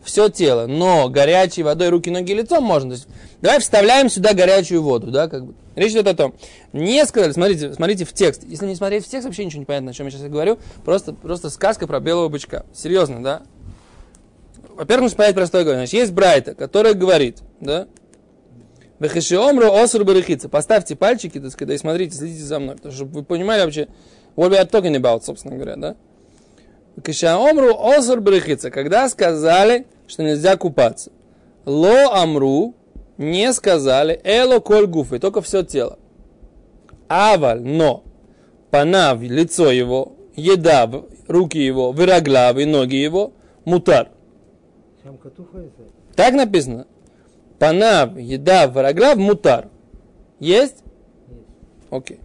все 0.08 0.30
тело, 0.30 0.68
но 0.68 1.10
горячей 1.10 1.64
водой 1.64 1.90
руки, 1.90 2.10
ноги, 2.10 2.34
лицо 2.34 2.62
можно. 2.62 2.92
То 2.92 2.96
есть, 2.96 3.08
давай 3.42 3.60
вставляем 3.60 4.10
сюда 4.10 4.34
горячую 4.34 4.82
воду, 4.82 5.12
да, 5.12 5.28
как 5.28 5.46
бы. 5.46 5.54
Речь 5.76 5.92
идет 5.92 6.08
о 6.08 6.16
том, 6.16 6.34
не 6.74 7.06
сказали, 7.06 7.34
смотрите, 7.34 7.74
смотрите 7.74 8.06
в 8.06 8.14
текст. 8.14 8.44
Если 8.44 8.66
не 8.66 8.76
смотреть 8.76 9.06
в 9.06 9.10
текст, 9.10 9.28
вообще 9.28 9.46
ничего 9.46 9.60
не 9.60 9.66
понятно, 9.66 9.92
о 9.92 9.94
чем 9.94 10.08
я 10.08 10.12
сейчас 10.12 10.24
говорю. 10.24 10.58
Просто, 10.84 11.14
просто 11.14 11.50
сказка 11.50 11.86
про 11.86 12.00
белого 12.00 12.30
бычка. 12.30 12.66
Серьезно, 12.74 13.22
да? 13.22 13.44
Во-первых, 14.70 15.04
нужно 15.04 15.18
понять 15.18 15.36
простое 15.36 15.64
говорю. 15.64 15.80
Значит, 15.80 15.94
есть 15.94 16.14
Брайта, 16.14 16.56
который 16.56 16.94
говорит, 16.94 17.40
да? 17.60 17.88
Бехешиомру 19.00 19.72
осур 19.74 20.04
барихица. 20.04 20.50
Поставьте 20.50 20.96
пальчики, 20.96 21.40
так 21.40 21.52
сказать, 21.52 21.76
и 21.76 21.78
смотрите, 21.78 22.16
следите 22.16 22.44
за 22.44 22.60
мной. 22.60 22.78
Потому 22.78 22.96
что, 22.96 23.06
вы 23.06 23.24
понимали 23.24 23.62
вообще, 23.62 23.88
What 24.38 24.52
we 24.52 24.58
are 24.58 24.70
talking 24.70 24.96
about, 24.96 25.24
собственно 25.24 25.56
говоря, 25.56 25.76
да? 25.76 25.96
Когда 28.72 29.10
сказали, 29.10 29.86
что 30.08 30.24
нельзя 30.24 30.58
купаться. 30.58 31.12
Ло 31.66 32.14
амру 32.14 32.76
не 33.18 33.52
сказали 33.54 34.20
эло 34.24 34.60
коль 34.60 34.88
гуфы, 34.88 35.20
только 35.20 35.42
все 35.42 35.64
тело. 35.64 36.00
Аваль, 37.08 37.62
но, 37.62 38.04
панав, 38.72 39.22
лицо 39.22 39.72
его, 39.72 40.14
еда, 40.36 40.90
руки 41.28 41.58
его, 41.58 41.92
вираглав 41.92 42.58
и 42.58 42.66
ноги 42.66 42.96
его, 42.96 43.34
мутар. 43.66 44.10
Там? 45.04 45.18
Так 46.16 46.34
написано. 46.34 46.88
Панав, 47.60 48.18
еда, 48.18 48.66
вираглав, 48.66 49.18
мутар. 49.18 49.70
Есть? 50.40 50.84
Окей. 51.90 52.20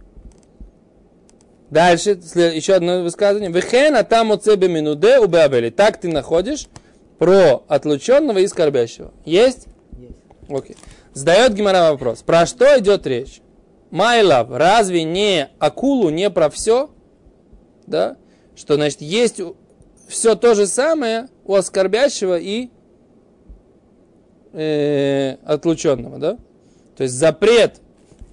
Дальше, 1.69 2.11
еще 2.11 2.75
одно 2.75 3.01
высказывание. 3.01 3.51
Вехен 3.51 3.95
атам 3.95 4.31
оцебе 4.31 4.67
минуде 4.67 5.17
убеабели. 5.19 5.71
Так 5.71 5.97
ты 5.97 6.07
находишь 6.07 6.67
про 7.23 7.63
отлученного 7.69 8.39
и 8.39 8.47
скорбящего. 8.47 9.13
Есть? 9.23 9.67
Есть. 9.97 10.17
Окей. 10.49 10.75
Задает 11.13 11.53
Гимара 11.53 11.91
вопрос. 11.91 12.21
Про 12.21 12.45
что 12.45 12.77
идет 12.77 13.07
речь? 13.07 13.39
Майлав, 13.91 14.49
разве 14.51 15.05
не 15.05 15.47
акулу, 15.57 16.09
не 16.09 16.29
про 16.29 16.49
все? 16.49 16.89
Да? 17.87 18.17
Что 18.57 18.75
значит, 18.75 18.99
есть 18.99 19.39
все 20.09 20.35
то 20.35 20.53
же 20.53 20.67
самое 20.67 21.29
у 21.45 21.55
оскорбящего 21.55 22.37
и 22.37 22.69
э, 24.51 25.37
отлученного, 25.45 26.17
да? 26.17 26.37
То 26.97 27.03
есть 27.03 27.15
запрет. 27.15 27.79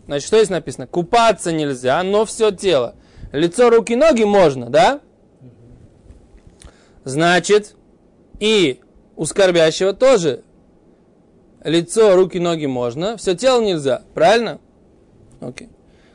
Значит, 0.07 0.27
что 0.27 0.39
здесь 0.39 0.51
написано? 0.51 0.89
Купаться 0.89 1.53
нельзя, 1.53 2.03
но 2.03 2.25
все 2.25 2.51
тело. 2.51 2.97
Лицо, 3.31 3.71
руки, 3.71 3.95
ноги 3.95 4.25
можно, 4.25 4.69
да? 4.69 5.01
Значит, 7.05 7.77
и 8.41 8.81
у 9.17 9.27
скорбящего 9.27 9.93
тоже 9.93 10.43
лицо, 11.63 12.17
руки, 12.17 12.39
ноги 12.39 12.67
можно, 12.67 13.17
все 13.17 13.37
тело 13.37 13.61
нельзя, 13.61 14.03
правильно? 14.15 14.59
Окей. 15.41 15.69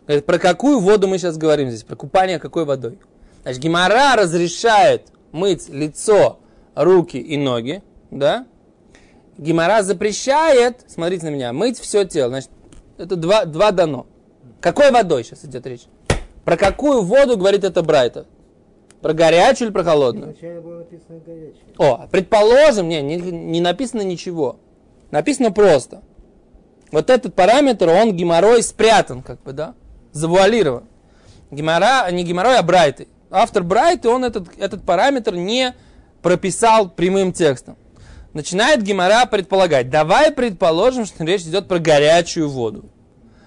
Говорит, 0.06 0.26
про 0.26 0.40
какую 0.40 0.80
воду 0.80 1.08
мы 1.08 1.18
сейчас 1.18 1.38
говорим 1.38 1.70
здесь? 1.70 1.84
Про 1.84 1.96
купание 1.96 2.40
какой 2.40 2.66
водой? 2.66 3.00
Значит, 3.44 3.62
Гимара 3.62 4.16
разрешает 4.16 5.08
мыть 5.32 5.70
лицо, 5.70 6.40
руки 6.76 7.18
и 7.18 7.38
ноги, 7.38 7.84
да? 8.12 8.46
Гимара 9.38 9.84
запрещает, 9.84 10.82
смотрите 10.88 11.26
на 11.26 11.30
меня, 11.30 11.54
мыть 11.54 11.80
все 11.80 12.06
тело. 12.06 12.30
Значит, 12.30 12.50
это 12.98 13.16
два, 13.16 13.46
два 13.46 13.72
дано. 13.72 14.08
Какой 14.62 14.92
водой 14.92 15.24
сейчас 15.24 15.44
идет 15.46 15.66
речь? 15.68 15.84
Про 16.44 16.58
какую 16.58 17.02
воду 17.02 17.38
говорит 17.38 17.64
это 17.64 17.82
Брайта? 17.82 18.26
Про 19.06 19.14
горячую 19.14 19.68
или 19.68 19.72
про 19.72 19.84
холодную? 19.84 20.32
Вначале 20.32 20.62
было 20.62 20.80
написано 20.80 21.20
горячее. 21.24 21.62
О, 21.78 22.08
предположим, 22.10 22.90
не, 22.90 23.04
не, 23.04 23.18
не 23.18 23.62
написано 23.62 24.02
ничего. 24.02 24.58
Написано 25.12 25.52
просто. 25.52 26.02
Вот 26.92 27.12
этот 27.12 27.36
параметр, 27.36 27.88
он 27.88 28.14
геморрой 28.14 28.64
спрятан, 28.64 29.22
как 29.22 29.44
бы, 29.44 29.54
да? 29.54 29.76
Завуалирован. 30.12 30.86
Гемора, 31.52 32.10
не 32.10 32.24
геморрой, 32.24 32.58
а 32.58 32.64
Брайты. 32.64 33.08
Автор 33.30 33.62
Брайты, 33.62 34.10
он 34.10 34.26
этот, 34.26 34.48
этот 34.58 34.84
параметр 34.84 35.36
не 35.36 35.76
прописал 36.24 36.90
прямым 36.90 37.32
текстом. 37.32 37.78
Начинает 38.34 38.82
Гемора 38.82 39.28
предполагать. 39.28 39.92
Давай 39.92 40.32
предположим, 40.32 41.06
что 41.06 41.24
речь 41.26 41.44
идет 41.44 41.68
про 41.68 41.78
горячую 41.78 42.50
воду. 42.50 42.90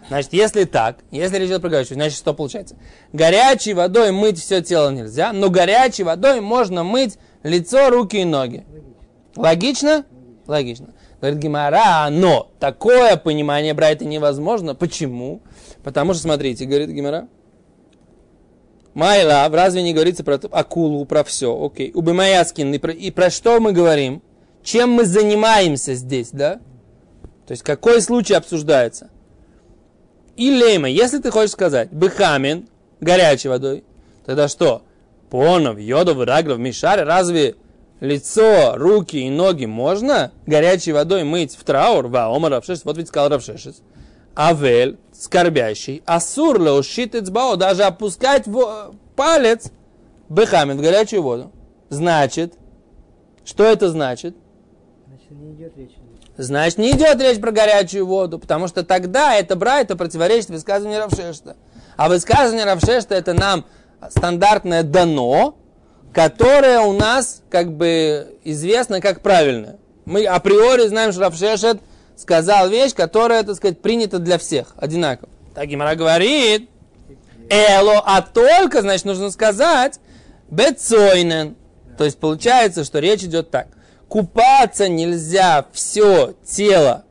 Значит, 0.09 0.33
если 0.33 0.65
так, 0.65 0.99
если 1.11 1.37
речь 1.37 1.49
идет 1.49 1.61
про 1.61 1.69
горячую, 1.69 1.97
значит, 1.97 2.17
что 2.17 2.33
получается? 2.33 2.77
Горячей 3.13 3.75
водой 3.75 4.11
мыть 4.11 4.41
все 4.41 4.63
тело 4.63 4.91
нельзя, 4.91 5.33
но 5.33 5.51
горячей 5.51 6.03
водой 6.03 6.41
можно 6.41 6.83
мыть 6.83 7.19
лицо, 7.43 7.91
руки 7.91 8.17
и 8.17 8.25
ноги. 8.25 8.65
Логично. 9.37 10.07
Логично? 10.47 10.95
Говорит 11.21 11.41
Гимара, 11.41 12.09
но 12.11 12.51
такое 12.59 13.17
понимание 13.17 13.75
Брайта 13.75 14.07
невозможно. 14.07 14.75
Почему? 14.75 15.43
Потому 15.83 16.15
что, 16.15 16.23
смотрите, 16.23 16.65
говорит 16.65 16.89
Гимара. 16.89 17.29
Майла, 18.95 19.49
разве 19.51 19.83
не 19.83 19.93
говорится 19.93 20.25
про 20.25 20.41
акулу, 20.51 21.05
про 21.05 21.23
все? 21.23 21.55
Окей. 21.55 21.93
Убимаяскин. 21.95 22.73
И 22.73 22.79
про, 22.79 22.93
и 22.93 23.11
про 23.11 23.31
что 23.31 23.61
мы 23.61 23.73
говорим? 23.73 24.23
Чем 24.65 24.91
мы 24.91 25.05
занимаемся 25.05 25.95
здесь, 25.95 26.31
да? 26.33 26.61
То 27.47 27.53
есть, 27.53 27.63
какой 27.63 28.01
случай 28.03 28.35
обсуждается? 28.35 29.11
И 30.39 30.53
лейма, 30.53 30.89
если 30.89 31.19
ты 31.19 31.33
хочешь 31.33 31.51
сказать, 31.51 31.91
быхамин, 31.91 32.69
горячей 33.01 33.49
водой, 33.49 33.83
тогда 34.25 34.47
что? 34.47 34.83
Понов, 35.31 35.81
йодов, 35.81 36.25
раглов, 36.25 36.59
мишаре, 36.59 37.03
разве 37.03 37.57
лицо, 37.99 38.77
руки 38.77 39.17
и 39.17 39.31
ноги 39.31 39.65
можно 39.65 40.31
горячей 40.47 40.93
водой 40.93 41.25
мыть 41.25 41.57
в 41.57 41.65
траур? 41.65 42.07
Ва, 42.07 42.27
омар 42.27 42.53
равшешес, 42.53 42.85
вот 42.85 42.97
ведь 42.99 43.09
сказал 43.09 43.31
равшешес. 43.31 43.83
Авель, 44.37 44.97
скорбящий, 45.13 46.05
асур 46.07 46.61
леушит 46.61 47.17
эцбао, 47.17 47.57
даже 47.57 47.83
опускать 47.83 48.47
в 48.47 48.95
палец 49.17 49.73
быхамин 50.29 50.79
в 50.79 50.81
горячую 50.81 51.23
воду. 51.23 51.51
Значит, 51.89 52.55
что 53.45 53.65
это 53.65 53.89
значит? 53.89 54.37
Значит, 55.09 55.31
не 55.33 55.55
идет 55.55 55.77
речь. 55.77 55.97
Значит, 56.39 56.79
не 56.79 56.93
идет 56.93 57.21
речь 57.21 57.41
про 57.41 57.51
горячую 57.51 58.07
воду, 58.07 58.39
потому 58.39 58.69
что 58.69 58.85
тогда 58.85 59.35
это 59.35 59.57
брать, 59.57 59.87
это 59.87 59.97
противоречит 59.97 60.51
высказыванию 60.51 61.01
Равшешта. 61.01 61.57
А 61.97 62.09
высказывание 62.09 62.65
Равшешта 62.65 63.17
это 63.17 63.35
нам 63.35 63.65
стандартное 64.09 64.85
дано, 64.85 65.57
которое 66.15 66.79
у 66.79 66.93
нас 66.93 67.43
как 67.51 67.73
бы 67.73 68.39
известно 68.45 69.01
как 69.01 69.21
правильное. 69.21 69.79
Мы 70.05 70.27
априори 70.27 70.87
знаем, 70.87 71.11
что 71.11 71.23
Равшешет 71.23 71.81
сказал 72.17 72.69
вещь, 72.69 72.95
которая, 72.95 73.43
так 73.43 73.57
сказать, 73.57 73.83
принята 73.83 74.21
для 74.21 74.39
всех, 74.39 74.75
одинаково. 74.77 75.29
Так 75.57 75.67
Гимара 75.67 75.97
говорит, 75.97 76.71
эло, 77.51 78.01
а 78.07 78.23
только, 78.23 78.83
значит, 78.83 79.07
нужно 79.07 79.33
сказать, 79.33 79.99
бецойнен. 80.51 81.57
То 81.97 82.05
есть 82.05 82.19
получается, 82.19 82.85
что 82.85 83.01
речь 83.01 83.25
идет 83.25 83.51
так. 83.51 83.67
Купаться 84.09 84.89
нельзя 84.89 85.67
все 85.73 86.35
тело 86.45 87.05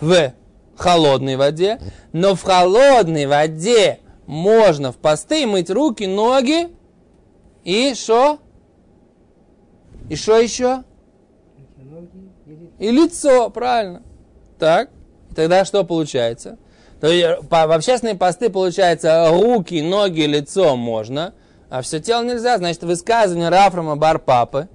в 0.00 0.32
холодной 0.76 1.36
воде, 1.36 1.80
но 2.12 2.34
в 2.34 2.42
холодной 2.42 3.26
воде 3.26 4.00
можно 4.26 4.92
в 4.92 4.96
посты 4.96 5.46
мыть 5.46 5.70
руки, 5.70 6.04
ноги 6.06 6.68
и 7.64 7.94
что? 7.94 8.38
И 10.10 10.16
что 10.16 10.38
еще? 10.38 10.84
И 12.78 12.90
лицо, 12.90 13.50
правильно. 13.50 14.02
Так, 14.58 14.90
тогда 15.34 15.64
что 15.64 15.82
получается? 15.84 16.58
То 17.00 17.06
есть, 17.08 17.48
по- 17.48 17.66
в 17.66 17.72
общественные 17.72 18.16
посты 18.16 18.50
получается 18.50 19.28
руки, 19.30 19.80
ноги, 19.82 20.22
лицо 20.22 20.76
можно, 20.76 21.32
а 21.70 21.82
все 21.82 22.00
тело 22.00 22.22
нельзя. 22.24 22.58
Значит, 22.58 22.82
высказывание 22.82 23.48
Рафрама 23.48 23.96
Барпапы, 23.96 24.68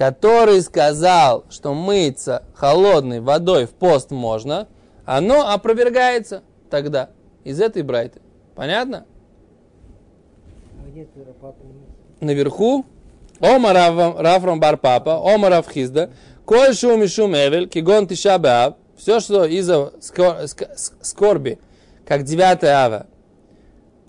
который 0.00 0.62
сказал, 0.62 1.44
что 1.50 1.74
мыться 1.74 2.42
холодной 2.54 3.20
водой 3.20 3.66
в 3.66 3.70
пост 3.72 4.10
можно, 4.10 4.66
оно 5.04 5.50
опровергается 5.52 6.42
тогда 6.70 7.10
из 7.44 7.60
этой 7.60 7.82
брайты. 7.82 8.22
Понятно? 8.54 9.04
а 12.18 12.24
наверху, 12.24 12.86
Ома 13.40 13.74
Рав- 13.74 14.18
Рафрам 14.18 14.58
Бар 14.58 14.78
Папа, 14.78 15.18
Ома 15.18 15.50
Рав 15.50 15.68
Хизда, 15.70 16.08
Коль 16.46 16.74
шум 16.74 17.02
и 17.02 17.06
шум 17.06 17.34
эвель, 17.34 17.68
кигон 17.68 18.06
тиша 18.08 18.38
беав, 18.38 18.76
все, 18.96 19.20
что 19.20 19.44
из-за 19.44 19.92
скорби, 21.02 21.58
как 22.06 22.22
9 22.22 22.64
ава, 22.64 23.06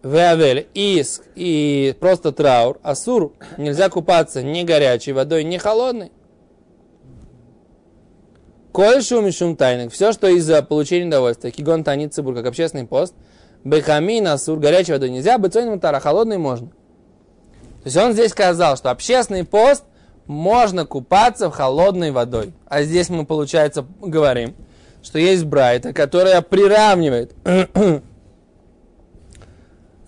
веавель, 0.04 0.68
и, 0.74 1.04
с- 1.04 1.22
и 1.36 1.96
просто 2.00 2.32
траур, 2.32 2.80
асур, 2.84 3.34
нельзя 3.58 3.90
купаться 3.90 4.42
ни 4.42 4.64
горячей 4.64 5.12
водой, 5.14 5.44
ни 5.44 5.58
холодной. 5.58 6.12
Коль 8.72 9.04
шум 9.04 9.28
и 9.28 9.32
шум 9.32 9.58
тайных, 9.58 9.92
все, 9.92 10.14
что 10.14 10.28
из-за 10.28 10.64
получения 10.64 11.08
удовольствия, 11.08 11.52
кигон 11.52 11.84
танит 11.84 12.14
цибур, 12.14 12.34
как 12.36 12.46
общественный 12.46 12.88
пост, 12.88 13.14
бехамин, 13.66 14.26
асур, 14.28 14.60
горячей 14.60 14.94
водой 14.94 15.10
нельзя, 15.10 15.38
бецойным 15.38 15.80
тара, 15.80 16.00
холодной 16.00 16.38
можно. 16.38 16.68
То 16.68 17.86
есть 17.86 17.98
он 17.98 18.14
здесь 18.14 18.32
сказал, 18.32 18.78
что 18.78 18.90
общественный 18.92 19.44
пост 19.44 19.84
можно 20.26 20.86
купаться 20.86 21.50
в 21.50 21.54
холодной 21.54 22.12
водой. 22.12 22.54
А 22.68 22.84
здесь 22.84 23.10
мы, 23.10 23.26
получается, 23.26 23.86
говорим, 24.00 24.56
что 25.04 25.20
есть 25.20 25.44
Брайта, 25.44 25.92
которая 25.92 26.42
приравнивает 26.42 27.34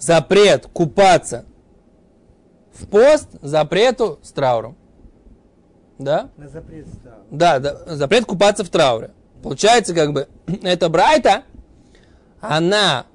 запрет 0.06 0.68
купаться 0.68 1.46
в 2.74 2.88
пост 2.88 3.30
запрету 3.42 4.20
с 4.22 4.32
трауром. 4.32 4.76
Да? 5.98 6.30
на 6.38 6.48
запрет 6.50 6.88
стал. 6.88 7.14
Да, 7.32 7.60
да, 7.60 7.96
запрет 7.96 8.26
купаться 8.26 8.64
в 8.64 8.70
трауре. 8.70 9.12
Получается, 9.42 9.94
как 9.94 10.12
бы, 10.12 10.28
эта 10.64 10.90
Брайта, 10.90 11.44
она, 12.42 13.06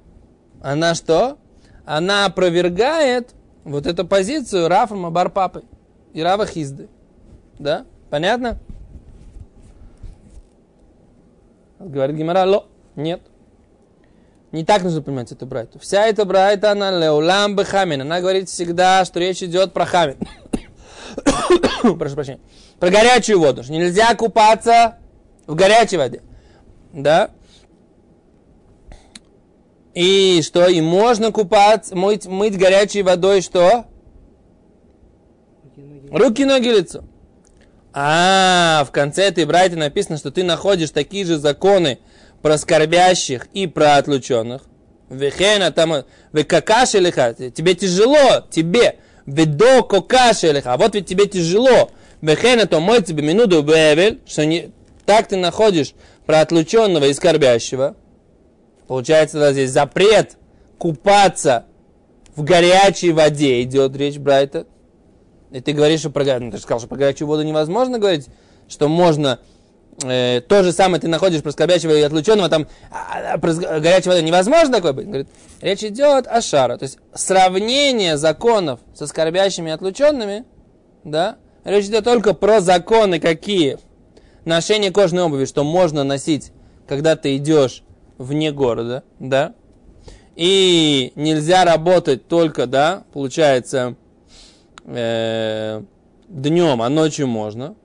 она 0.61 0.95
что? 0.95 1.37
она 1.85 2.25
опровергает 2.25 3.33
вот 3.63 3.87
эту 3.87 4.05
позицию 4.05 4.67
Рафа 4.67 4.95
Бар 4.95 5.29
Папы 5.29 5.63
и 6.13 6.21
Рава 6.21 6.45
Хизды. 6.45 6.87
Да? 7.57 7.85
Понятно? 8.09 8.59
Говорит 11.79 12.15
Гимара, 12.15 12.45
ло, 12.45 12.67
нет. 12.95 13.21
Не 14.51 14.65
так 14.65 14.83
нужно 14.83 15.01
понимать 15.01 15.31
эту 15.31 15.45
брайту. 15.45 15.77
Вся 15.79 16.07
эта 16.07 16.25
брайта, 16.25 16.71
она 16.71 16.91
леулам 16.91 17.55
бехамин. 17.55 18.01
Она 18.01 18.19
говорит 18.19 18.49
всегда, 18.49 19.05
что 19.05 19.19
речь 19.19 19.43
идет 19.43 19.73
про 19.73 19.85
хамин. 19.85 20.17
Прошу 21.97 22.15
прощения. 22.15 22.39
Про 22.79 22.89
горячую 22.89 23.39
воду. 23.39 23.63
Что 23.63 23.73
нельзя 23.73 24.15
купаться 24.15 24.97
в 25.45 25.53
горячей 25.53 25.97
воде. 25.97 26.23
Да? 26.93 27.29
И 29.93 30.41
что? 30.43 30.67
И 30.67 30.81
можно 30.81 31.31
купаться, 31.31 31.95
мыть, 31.95 32.25
мыть 32.25 32.57
горячей 32.57 33.03
водой 33.03 33.41
что? 33.41 33.85
Руки, 36.11 36.45
ноги, 36.45 36.69
лицо. 36.69 37.03
А, 37.93 38.83
в 38.87 38.91
конце 38.91 39.23
этой 39.23 39.45
брайте 39.45 39.75
написано, 39.75 40.17
что 40.17 40.31
ты 40.31 40.43
находишь 40.43 40.91
такие 40.91 41.25
же 41.25 41.37
законы 41.37 41.99
про 42.41 42.57
скорбящих 42.57 43.47
и 43.53 43.67
про 43.67 43.97
отлученных. 43.97 44.63
Вехена 45.09 45.71
там, 45.71 46.05
векакаши 46.33 46.99
лиха, 46.99 47.33
тебе 47.33 47.73
тяжело, 47.73 48.45
тебе, 48.49 48.99
ведо 49.25 49.83
кокаши 49.83 50.51
лиха, 50.51 50.77
вот 50.77 50.95
ведь 50.95 51.07
тебе 51.07 51.25
тяжело. 51.25 51.91
Вехена 52.21 52.65
то 52.65 52.79
мой 52.79 53.01
тебе 53.01 53.23
минуту 53.23 53.61
бевель, 53.63 54.21
что 54.27 54.45
не, 54.45 54.71
так 55.05 55.27
ты 55.27 55.37
находишь 55.37 55.93
про 56.25 56.41
отлученного 56.41 57.05
и 57.05 57.13
скорбящего. 57.13 57.95
Получается, 58.87 59.39
да, 59.39 59.53
здесь 59.53 59.71
запрет 59.71 60.37
купаться 60.77 61.65
в 62.35 62.43
горячей 62.43 63.11
воде 63.11 63.61
идет 63.61 63.95
речь 63.95 64.17
Брайта. 64.17 64.65
И 65.51 65.59
ты 65.61 65.73
говоришь, 65.73 66.01
что 66.01 66.09
про, 66.09 66.23
ну, 66.39 66.51
ты 66.51 66.57
же 66.57 66.63
сказал, 66.63 66.79
что 66.79 66.87
про 66.87 66.97
горячую 66.97 67.27
воду 67.27 67.43
невозможно 67.43 67.99
говорить, 67.99 68.27
что 68.67 68.87
можно 68.87 69.39
э, 70.03 70.41
то 70.41 70.63
же 70.63 70.71
самое 70.71 71.01
ты 71.01 71.07
находишь 71.07 71.41
про 71.41 71.51
скорбящего 71.51 71.91
и 71.91 72.01
отлученного, 72.01 72.49
там 72.49 72.67
а, 72.91 73.33
а, 73.33 73.37
про 73.37 73.53
горячую 73.53 74.23
невозможно 74.23 74.75
такое 74.75 74.93
быть. 74.93 75.07
Говорит, 75.07 75.27
речь 75.61 75.83
идет 75.83 76.27
о 76.27 76.41
шара. 76.41 76.77
То 76.77 76.83
есть 76.83 76.97
сравнение 77.13 78.17
законов 78.17 78.79
со 78.93 79.07
скорбящими 79.07 79.69
и 79.69 79.73
отлученными, 79.73 80.45
да, 81.03 81.37
речь 81.63 81.85
идет 81.85 82.03
только 82.03 82.33
про 82.33 82.61
законы 82.61 83.19
какие. 83.19 83.77
Ношение 84.45 84.91
кожаной 84.91 85.23
обуви, 85.23 85.45
что 85.45 85.63
можно 85.63 86.03
носить, 86.03 86.51
когда 86.87 87.15
ты 87.15 87.35
идешь 87.37 87.83
вне 88.17 88.51
города, 88.51 89.03
да. 89.19 89.53
И 90.35 91.11
нельзя 91.15 91.65
работать 91.65 92.27
только, 92.27 92.65
да, 92.65 93.03
получается, 93.11 93.95
э, 94.85 95.83
днем, 96.29 96.81
а 96.81 96.89
ночью 96.89 97.27
можно. 97.27 97.75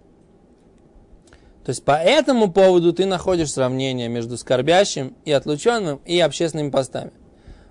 То 1.65 1.71
есть 1.71 1.83
по 1.83 1.93
этому 1.93 2.53
поводу 2.53 2.93
ты 2.93 3.07
находишь 3.07 3.53
сравнение 3.53 4.09
между 4.09 4.37
скорбящим 4.37 5.17
и 5.25 5.33
отлученным 5.33 6.01
и 6.05 6.21
общественными 6.21 6.71
постами. 6.71 7.13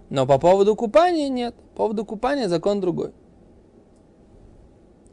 Но 0.09 0.25
по 0.25 0.39
поводу 0.39 0.75
купания 0.75 1.29
нет. 1.29 1.55
По 1.75 1.83
поводу 1.83 2.03
купания 2.03 2.47
закон 2.47 2.81
другой. 2.81 3.11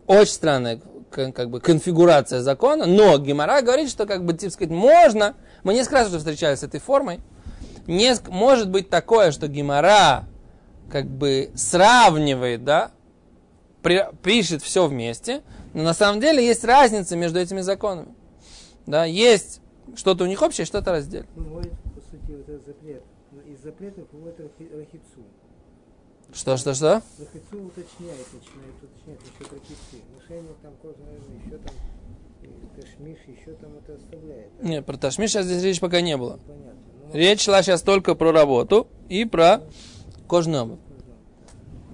Очень 0.07 0.33
странная 0.33 0.81
как 1.11 1.51
бы 1.51 1.61
конфигурация 1.61 2.41
закона, 2.41 2.87
но 2.87 3.19
Гемора 3.19 3.63
говорит, 3.63 3.91
что 3.91 4.07
как 4.07 4.25
бы, 4.25 4.33
типа 4.33 4.53
сказать, 4.53 4.73
можно, 4.73 5.35
мы 5.65 5.75
несколько 5.75 5.97
раз 5.97 6.09
уже 6.09 6.19
встречались 6.19 6.61
с 6.61 6.63
этой 6.63 6.79
формой, 6.81 7.21
не, 7.87 8.15
может 8.29 8.71
быть 8.71 8.91
такое, 8.91 9.33
что 9.33 9.49
Гемора 9.49 10.25
как 10.89 11.07
бы 11.07 11.51
сравнивает, 11.57 12.65
да, 12.65 12.93
при, 13.83 14.07
пишет 14.23 14.63
все 14.63 14.87
вместе, 14.87 15.43
но 15.75 15.83
на 15.83 15.95
самом 15.95 16.21
деле 16.21 16.47
есть 16.47 16.65
разница 16.65 17.17
между 17.17 17.41
этими 17.41 17.61
законами. 17.61 18.15
Да, 18.91 19.05
есть 19.05 19.61
что-то 19.95 20.25
у 20.25 20.27
них 20.27 20.43
общее, 20.43 20.65
что-то 20.65 20.91
раздельное. 20.91 21.29
Ну, 21.37 21.45
вот, 21.55 21.71
по 21.71 22.01
сути, 22.01 22.33
вот 22.33 22.49
этот 22.49 22.67
запрет. 22.67 23.03
Из 23.47 23.63
запретов 23.63 24.09
выводит 24.11 24.41
рахицу. 24.59 25.25
Что, 26.33 26.57
что, 26.57 26.75
что? 26.75 26.95
Рахицу 27.19 27.67
уточняет, 27.67 28.27
начинает 28.33 28.75
уточнять 28.83 29.21
насчет 29.21 29.53
рахицы. 29.53 30.03
Ношение 30.19 30.55
там 30.61 30.73
кожа, 30.83 30.97
наверное, 31.07 31.39
еще 31.45 31.59
там 31.59 31.75
ташмиш, 32.77 33.19
еще 33.29 33.53
там 33.61 33.77
это 33.77 33.95
оставляет. 33.95 34.49
Да? 34.61 34.69
Нет, 34.69 34.87
про 34.87 34.97
ташмиш 34.97 35.31
сейчас 35.31 35.47
здесь 35.47 35.63
речь 35.63 35.81
пока 35.81 36.01
не 36.01 36.17
было. 36.17 36.41
Понятно. 36.47 36.73
Но... 37.13 37.17
Речь 37.17 37.43
шла 37.43 37.63
сейчас 37.63 37.83
только 37.83 38.17
про 38.17 38.33
работу 38.33 38.89
и 39.09 39.25
про 39.25 39.63
кожную 40.27 40.65
обувь. 40.65 40.79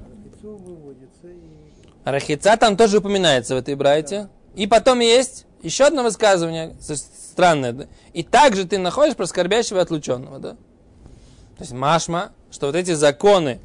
Рахицу 0.03 1.29
и... 1.29 2.09
Рахица 2.09 2.57
там 2.57 2.77
тоже 2.79 2.99
упоминается 2.99 3.55
в 3.55 3.59
этой 3.59 3.75
брайте. 3.75 4.23
Да. 4.23 4.31
И 4.63 4.67
потом 4.67 5.01
есть 5.01 5.46
еще 5.63 5.85
одно 5.85 6.03
высказывание, 6.03 6.77
странное. 6.81 7.73
Да? 7.73 7.87
И 8.13 8.23
также 8.23 8.65
ты 8.65 8.79
находишь 8.79 9.17
про 9.17 9.27
скорбящего 9.27 9.79
и 9.79 9.83
отлученного. 9.83 10.39
Да? 10.39 10.51
То 10.53 11.61
есть 11.61 11.73
машма, 11.73 12.33
что 12.51 12.67
вот 12.67 12.77
эти 12.77 12.93
законы 12.93 13.61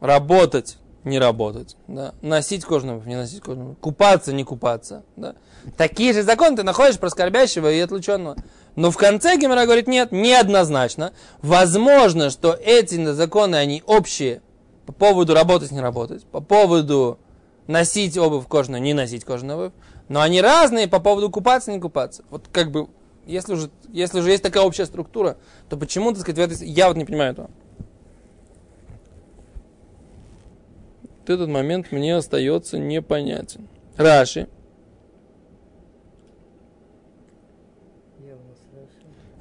работать, 0.00 0.78
не 1.04 1.18
работать, 1.18 1.76
да? 1.86 2.14
носить 2.20 2.64
кожаную 2.64 3.02
не 3.06 3.16
носить 3.16 3.40
кожаную 3.40 3.76
купаться, 3.76 4.32
не 4.32 4.44
купаться. 4.44 5.04
Да? 5.16 5.34
Такие 5.76 6.12
же 6.12 6.22
законы 6.22 6.56
ты 6.56 6.62
находишь 6.62 6.98
про 6.98 7.10
скорбящего 7.10 7.72
и 7.72 7.80
отлученного. 7.80 8.36
Но 8.76 8.90
в 8.90 8.96
конце 8.96 9.36
Гемора 9.36 9.64
говорит, 9.64 9.88
нет, 9.88 10.12
неоднозначно. 10.12 11.12
Возможно, 11.42 12.30
что 12.30 12.52
эти 12.52 13.12
законы, 13.12 13.56
они 13.56 13.82
общие 13.86 14.40
по 14.86 14.92
поводу 14.92 15.34
работать, 15.34 15.70
не 15.72 15.80
работать, 15.80 16.24
по 16.24 16.40
поводу 16.40 17.18
носить 17.66 18.16
обувь 18.16 18.46
кожаную, 18.46 18.82
не 18.82 18.94
носить 18.94 19.24
кожаную 19.24 19.58
обувь. 19.58 19.72
Но 20.08 20.20
они 20.22 20.40
разные 20.40 20.88
по 20.88 21.00
поводу 21.00 21.30
купаться, 21.30 21.70
не 21.70 21.80
купаться. 21.80 22.24
Вот 22.30 22.48
как 22.50 22.70
бы, 22.70 22.88
если 23.26 23.52
уже, 23.52 23.70
если 23.90 24.20
уже 24.20 24.30
есть 24.30 24.42
такая 24.42 24.64
общая 24.64 24.86
структура, 24.86 25.36
то 25.68 25.76
почему, 25.76 26.12
так 26.12 26.22
сказать, 26.22 26.38
в 26.38 26.52
этой... 26.52 26.66
Я 26.66 26.88
вот 26.88 26.96
не 26.96 27.04
понимаю 27.04 27.32
этого. 27.32 27.50
Вот 31.20 31.30
этот 31.30 31.48
момент 31.48 31.92
мне 31.92 32.16
остается 32.16 32.78
непонятен. 32.78 33.68
Раши. 33.96 34.48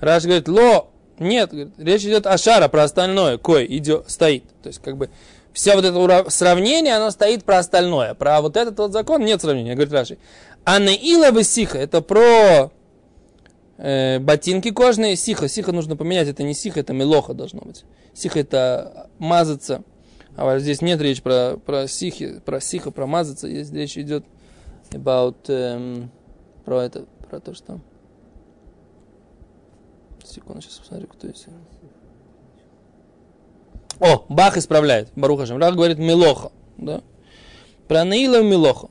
Раши 0.01 0.27
говорит, 0.27 0.47
ло, 0.47 0.89
нет, 1.17 1.49
говорит, 1.49 1.73
речь 1.77 2.03
идет 2.03 2.27
о 2.27 2.37
шара, 2.37 2.67
про 2.67 2.83
остальное, 2.83 3.37
кое 3.37 3.65
идет, 3.65 4.09
стоит. 4.09 4.43
То 4.61 4.67
есть, 4.67 4.81
как 4.81 4.97
бы, 4.97 5.09
все 5.53 5.75
вот 5.75 5.85
это 5.85 6.29
сравнение, 6.29 6.95
оно 6.95 7.09
стоит 7.09 7.43
про 7.43 7.57
остальное. 7.57 8.13
Про 8.13 8.41
вот 8.41 8.57
этот 8.57 8.77
вот 8.77 8.91
закон 8.91 9.25
нет 9.25 9.41
сравнения, 9.41 9.73
говорит 9.73 9.91
Раши. 9.91 10.17
А 10.67 10.79
Наила 10.79 11.43
сиха, 11.43 11.77
это 11.77 12.01
про 12.01 12.71
э, 13.77 14.19
ботинки 14.19 14.69
кожные. 14.71 15.15
Сиха, 15.15 15.47
сиха 15.47 15.71
нужно 15.71 15.95
поменять, 15.95 16.27
это 16.27 16.43
не 16.43 16.53
сиха, 16.53 16.81
это 16.81 16.91
мелоха 16.91 17.33
должно 17.33 17.61
быть. 17.61 17.85
Сиха 18.13 18.41
это 18.41 19.09
мазаться. 19.17 19.83
А 20.35 20.43
вот 20.43 20.59
здесь 20.59 20.81
нет 20.81 20.99
речи 20.99 21.23
про, 21.23 21.55
про 21.55 21.87
сихи, 21.87 22.41
про 22.41 22.59
сиха, 22.59 22.91
про 22.91 23.07
мазаться. 23.07 23.47
Здесь 23.47 23.71
речь 23.71 23.97
идет 23.97 24.25
about, 24.91 25.37
эм, 25.47 26.11
про 26.65 26.83
это, 26.83 27.05
про 27.29 27.39
то, 27.39 27.53
что... 27.53 27.79
Секунду, 30.25 30.61
сейчас 30.61 30.79
посмотрю, 30.79 31.07
кто 31.07 31.27
есть. 31.27 31.45
О, 34.01 34.25
Бах 34.27 34.57
исправляет, 34.57 35.13
Баруха 35.15 35.45
Бах 35.57 35.75
говорит 35.75 35.97
мелоха, 35.97 36.51
да? 36.77 37.03
Про 37.87 38.03
Наила 38.03 38.43
мелоха 38.43 38.89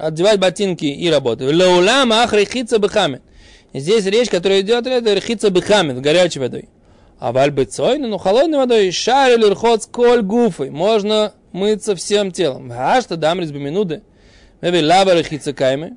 одевать 0.00 0.40
ботинки 0.40 0.86
и 0.86 1.10
работать. 1.10 1.50
Леулам 1.52 2.12
ах 2.12 2.32
рехица 2.32 2.78
бехамин. 2.78 3.20
Здесь 3.72 4.04
речь, 4.06 4.30
которая 4.30 4.62
идет, 4.62 4.86
это 4.86 5.14
рехица 5.14 5.50
бехамин, 5.50 6.00
горячей 6.00 6.40
водой. 6.40 6.68
А 7.18 7.32
вальбецой, 7.32 7.98
ну 7.98 8.18
холодной 8.18 8.58
водой, 8.58 8.90
шар 8.90 9.32
или 9.32 9.44
рхот 9.50 9.86
коль 9.86 10.22
гуфой. 10.22 10.70
Можно 10.70 11.34
мыться 11.52 11.94
всем 11.94 12.32
телом. 12.32 12.72
А 12.74 13.00
что 13.00 13.16
дам 13.16 13.40
резьбы 13.40 13.58
минуты? 13.58 14.02
Веби 14.60 14.82
лава 14.82 15.14
рехица 15.16 15.52
кайме. 15.52 15.96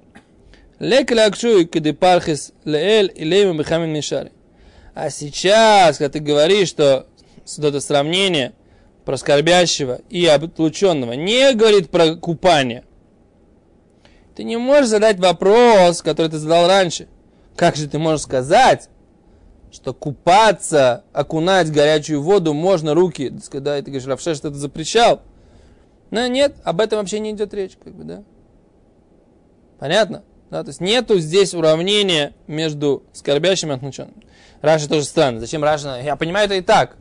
Лек 0.80 1.12
лакшуй 1.12 1.66
кеды 1.66 1.94
пархис 1.94 2.52
леэль 2.66 3.12
и 3.16 3.24
лейма 3.24 3.58
бехамин 3.58 3.90
мишари. 3.90 4.32
А 4.94 5.10
сейчас, 5.10 5.98
когда 5.98 6.12
ты 6.12 6.20
говоришь, 6.20 6.70
что 6.70 7.08
это 7.58 7.80
сравнение 7.80 8.54
про 9.06 9.18
скорбящего 9.18 10.02
и 10.10 10.26
отлученного 10.26 11.14
не 11.14 11.54
говорит 11.54 11.90
про 11.90 12.16
купание– 12.16 12.84
ты 14.36 14.44
не 14.44 14.58
можешь 14.58 14.90
задать 14.90 15.20
вопрос, 15.20 16.02
который 16.02 16.30
ты 16.30 16.38
задал 16.38 16.68
раньше. 16.68 17.08
Как 17.56 17.76
же 17.76 17.88
ты 17.88 18.00
можешь 18.00 18.22
сказать, 18.22 18.90
что 19.72 19.94
купаться, 19.94 21.04
окунать 21.14 21.72
горячую 21.72 22.22
воду 22.22 22.54
можно 22.54 22.94
руки? 22.94 23.34
Когда 23.52 23.78
ты 23.78 23.84
говоришь, 23.84 24.08
Равшеш, 24.08 24.38
что 24.38 24.48
это 24.48 24.58
запрещал. 24.58 25.22
Но 26.10 26.26
нет, 26.28 26.56
об 26.64 26.80
этом 26.80 27.00
вообще 27.00 27.20
не 27.20 27.32
идет 27.32 27.54
речь, 27.54 27.78
как 27.84 27.94
бы, 27.94 28.04
да? 28.04 28.24
Понятно? 29.80 30.24
Да, 30.50 30.64
то 30.64 30.70
есть 30.70 30.82
нету 30.82 31.18
здесь 31.20 31.56
уравнения 31.56 32.34
между 32.46 33.04
скорбящим 33.14 33.72
и 33.72 33.76
отмученным. 33.76 34.24
Раша 34.62 34.88
тоже 34.88 35.06
странно. 35.06 35.40
Зачем 35.40 35.64
Раша? 35.64 36.00
Я 36.02 36.16
понимаю 36.16 36.46
это 36.46 36.56
и 36.56 36.62
так. 36.62 36.96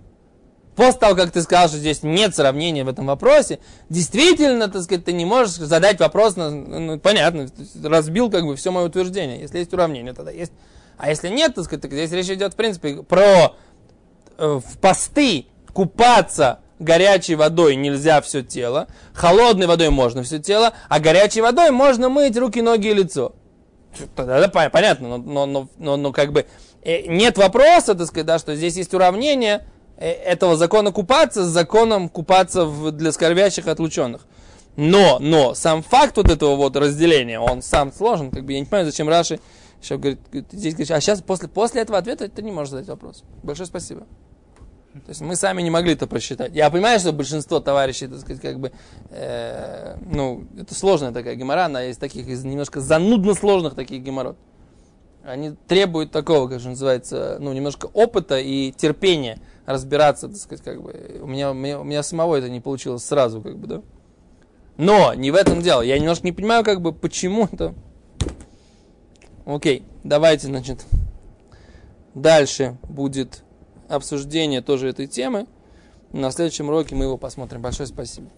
После 0.77 1.01
того, 1.01 1.15
как 1.15 1.33
ты 1.33 1.43
сказал, 1.43 1.69
что 1.69 1.79
здесь 1.79 2.03
нет 2.03 2.35
сравнения 2.35 2.85
в 2.85 2.89
этом 2.89 3.07
вопросе, 3.07 3.59
действительно, 3.89 4.69
так 4.69 4.83
сказать, 4.83 5.05
ты 5.05 5.13
не 5.13 5.25
можешь 5.25 5.55
задать 5.55 6.01
вопрос, 6.01 6.37
на, 6.37 6.51
ну, 6.51 6.99
понятно, 6.99 7.49
разбил 7.83 8.31
как 8.31 8.45
бы 8.45 8.57
все 8.57 8.71
мое 8.71 8.87
утверждение. 8.87 9.41
Если 9.41 9.59
есть 9.59 9.73
уравнение, 9.73 10.13
тогда 10.15 10.31
есть. 10.31 10.53
А 10.99 11.11
если 11.11 11.29
нет, 11.29 11.55
так 11.55 11.65
сказать, 11.65 11.83
так 11.83 11.93
здесь 11.93 12.13
речь 12.13 12.31
идет, 12.31 12.55
в 12.55 12.57
принципе, 12.57 13.03
про 13.03 13.55
э, 14.39 14.61
в 14.65 14.79
посты 14.79 15.47
купаться 15.73 16.61
горячей 16.79 17.35
водой 17.35 17.77
нельзя 17.77 18.21
все 18.21 18.43
тело, 18.43 18.89
холодной 19.13 19.67
водой 19.67 19.91
можно 19.91 20.23
все 20.23 20.39
тело, 20.39 20.73
а 20.89 21.01
горячей 21.01 21.41
водой 21.41 21.71
можно 21.71 22.09
мыть 22.09 22.37
руки, 22.37 22.61
ноги 22.61 22.89
и 22.89 22.95
лицо. 22.95 23.35
Тогда 24.17 24.49
понятно, 24.49 25.09
но, 25.09 25.19
но, 25.19 25.47
но, 25.47 25.69
но, 25.79 25.97
но 25.97 26.13
как 26.13 26.33
бы 26.33 26.47
э, 26.83 27.07
нет 27.07 27.37
вопроса, 27.37 27.95
так 27.95 28.07
сказать, 28.07 28.27
да, 28.27 28.39
что 28.39 28.55
здесь 28.55 28.77
есть 28.77 28.95
уравнение 28.95 29.67
этого 29.97 30.57
закона 30.57 30.93
купаться 30.93 31.45
с 31.45 31.49
законом 31.49 32.09
купаться 32.09 32.67
для 32.91 33.13
скорбящих 33.13 33.69
отлученных. 33.69 34.27
Но, 34.77 35.19
но, 35.21 35.55
сам 35.55 35.83
факт 35.83 36.17
вот 36.17 36.31
этого 36.31 36.57
вот 36.57 36.77
разделения, 36.77 37.39
он 37.39 37.63
сам 37.63 37.93
сложен, 37.93 38.31
как 38.31 38.45
бы 38.45 38.55
я 38.55 38.61
не 38.61 38.65
понимаю, 38.65 38.87
зачем 38.87 39.09
Раши 39.09 39.39
еще 39.83 39.99
говорит, 39.99 40.21
здесь 40.53 40.75
говорит, 40.75 40.91
а 40.93 41.01
сейчас 41.01 41.21
после, 41.21 41.49
после 41.49 41.83
этого 41.83 41.99
ответа 41.99 42.29
ты 42.29 42.43
не 42.43 42.53
можешь 42.53 42.71
задать 42.71 42.87
вопрос. 42.89 43.25
Большое 43.43 43.67
спасибо. 43.67 44.07
То 44.93 45.09
есть 45.09 45.21
мы 45.23 45.37
сами 45.37 45.63
не 45.63 45.71
могли 45.71 45.95
это 45.95 46.07
просчитать. 46.07 46.55
Я 46.55 46.71
понимаю, 46.71 47.01
что 47.01 47.13
большинство 47.13 47.61
товарищей, 47.61 48.07
так 48.07 48.21
сказать, 48.21 48.43
как 48.43 48.61
бы, 48.61 48.73
э, 49.11 49.97
ну, 50.05 50.45
это 50.59 50.75
сложная 50.75 51.13
такая 51.13 51.35
гемора, 51.35 51.65
она 51.65 51.83
есть 51.83 51.99
таких, 51.99 52.29
из 52.29 52.45
немножко 52.45 52.81
занудно 52.81 53.35
сложных 53.35 53.75
таких 53.75 54.03
геморрот. 54.03 54.37
Они 55.25 55.55
требуют 55.67 56.13
такого, 56.13 56.49
как 56.49 56.61
же 56.61 56.71
называется, 56.71 57.39
ну, 57.41 57.53
немножко 57.53 57.87
опыта 57.87 58.39
и 58.39 58.71
терпения 58.73 59.39
разбираться, 59.67 60.29
так 60.29 60.37
сказать, 60.37 60.65
как 60.65 60.83
бы. 60.83 61.21
У 61.23 61.27
меня, 61.27 61.51
у 61.51 61.55
меня, 61.55 61.81
у 61.81 61.85
меня 61.85 62.03
самого 62.03 62.37
это 62.37 62.49
не 62.49 62.61
получилось 62.61 63.05
сразу, 63.05 63.41
как 63.41 63.59
бы, 63.59 63.67
да. 63.67 63.83
Но 64.77 65.15
не 65.15 65.31
в 65.31 65.35
этом 65.35 65.63
дело. 65.63 65.83
Я 65.83 65.99
немножко 65.99 66.27
не 66.27 66.33
понимаю, 66.33 66.65
как 66.65 66.81
бы, 66.81 66.93
почему 66.93 67.49
это. 67.51 67.75
Окей, 69.45 69.85
давайте, 70.05 70.47
значит, 70.47 70.85
дальше 72.15 72.79
будет 72.89 73.43
обсуждение 73.89 74.63
тоже 74.63 74.89
этой 74.89 75.07
темы. 75.07 75.47
На 76.13 76.31
следующем 76.31 76.69
уроке 76.69 76.95
мы 76.95 77.05
его 77.05 77.17
посмотрим. 77.17 77.63
Большое 77.63 77.87
спасибо. 77.87 78.29